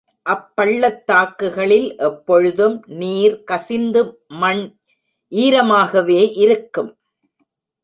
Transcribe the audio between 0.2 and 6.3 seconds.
அப் பள்ளத்தாக்குகளில் எப்பொழுதும் நீர் கசிந்து மண் ஈரமாகவே